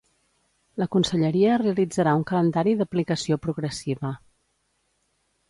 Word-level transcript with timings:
La 0.83 0.87
conselleria 0.95 1.57
realitzarà 1.63 2.15
un 2.21 2.23
calendari 2.33 2.75
d’aplicació 2.81 3.39
progressiva. 3.45 4.15